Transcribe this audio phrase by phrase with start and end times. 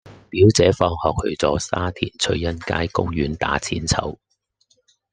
[0.31, 4.17] 表姐放學去左沙田翠欣街公園打韆鞦